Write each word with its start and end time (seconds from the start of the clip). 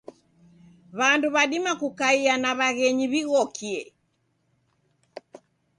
Wandu 0.99 1.27
wadima 1.35 1.71
kukaia 1.79 2.33
na 2.41 2.49
waghenyi 2.59 3.05
wighokie. 3.11 3.93